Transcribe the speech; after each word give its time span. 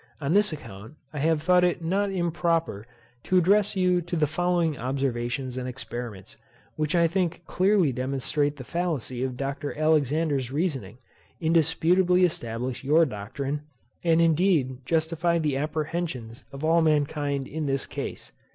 On 0.19 0.33
this 0.33 0.51
account, 0.51 0.95
I 1.13 1.19
have 1.19 1.43
thought 1.43 1.63
it 1.63 1.83
not 1.83 2.09
improper, 2.11 2.87
to 3.21 3.37
address 3.37 3.73
to 3.73 3.79
you 3.79 4.01
the 4.01 4.25
following 4.25 4.75
observations 4.75 5.57
and 5.57 5.67
experiments, 5.67 6.37
which 6.75 6.95
I 6.95 7.05
think 7.07 7.43
clearly 7.45 7.91
demonstrate 7.91 8.55
the 8.55 8.63
fallacy 8.63 9.23
of 9.23 9.37
Dr. 9.37 9.77
Alexander's 9.77 10.49
reasoning, 10.51 10.97
indisputably 11.39 12.25
establish 12.25 12.83
your 12.83 13.05
doctrine, 13.05 13.61
and 14.03 14.19
indeed 14.19 14.83
justify 14.87 15.37
the 15.37 15.55
apprehensions 15.55 16.43
of 16.51 16.65
all 16.65 16.81
mankind 16.81 17.47
in 17.47 17.67
this 17.67 17.85
case. 17.85 18.31